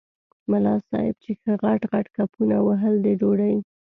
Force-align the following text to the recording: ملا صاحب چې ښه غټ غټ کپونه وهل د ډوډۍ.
ملا 0.51 0.75
صاحب 0.89 1.15
چې 1.23 1.31
ښه 1.39 1.53
غټ 1.63 1.81
غټ 1.91 2.05
کپونه 2.15 2.57
وهل 2.67 2.93
د 3.05 3.07
ډوډۍ. 3.19 3.55